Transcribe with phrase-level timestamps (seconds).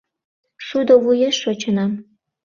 [0.65, 1.91] Шудо вуеш шочынам